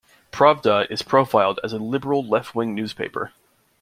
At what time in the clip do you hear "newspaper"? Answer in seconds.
2.73-3.33